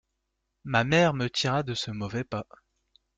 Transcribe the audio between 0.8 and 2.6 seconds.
mère me tira de ce mauvais pas.